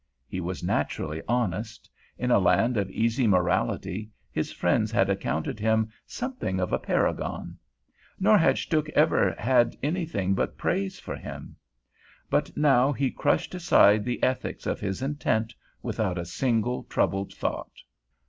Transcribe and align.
He 0.27 0.41
was 0.41 0.63
naturally 0.63 1.21
honest. 1.27 1.87
In 2.17 2.31
a 2.31 2.39
land 2.39 2.75
of 2.75 2.89
easy 2.89 3.27
morality 3.27 4.09
his 4.31 4.51
friends 4.51 4.91
had 4.91 5.11
accounted 5.11 5.59
him 5.59 5.89
something 6.07 6.59
of 6.59 6.73
a 6.73 6.79
paragon; 6.79 7.59
nor 8.19 8.35
had 8.35 8.55
Stuhk 8.55 8.89
ever 8.95 9.35
had 9.37 9.77
anything 9.83 10.33
but 10.33 10.57
praise 10.57 10.99
for 10.99 11.15
him. 11.15 11.55
But 12.31 12.57
now 12.57 12.91
he 12.91 13.11
crushed 13.11 13.53
aside 13.53 14.03
the 14.03 14.23
ethics 14.23 14.65
of 14.65 14.79
his 14.79 15.03
intent 15.03 15.53
without 15.83 16.17
a 16.17 16.25
single 16.25 16.81
troubled 16.85 17.31
thought. 17.35 17.79